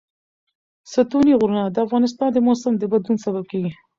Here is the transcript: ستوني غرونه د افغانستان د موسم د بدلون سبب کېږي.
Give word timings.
ستوني 0.91 1.33
غرونه 1.39 1.63
د 1.69 1.77
افغانستان 1.85 2.29
د 2.33 2.37
موسم 2.47 2.73
د 2.77 2.83
بدلون 2.91 3.17
سبب 3.25 3.43
کېږي. 3.51 3.71